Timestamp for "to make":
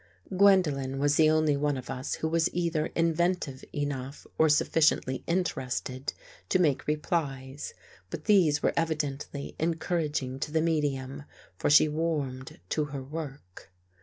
6.49-6.87